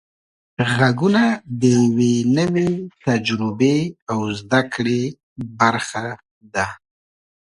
[0.75, 1.23] غږونه
[1.59, 2.69] د یوې نوې
[3.05, 3.77] تجربې
[4.11, 5.01] او زده کړې
[5.59, 6.05] برخه
[6.53, 6.67] ده.